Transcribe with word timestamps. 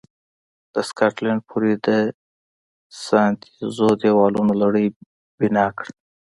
د 0.73 0.75
سکاټلند 0.89 1.41
پورې 1.49 1.73
د 1.85 1.87
ساتنیزو 3.03 3.89
دېوالونو 4.01 4.53
لړۍ 4.61 4.87
بنا 5.39 5.67
کړه. 5.77 5.91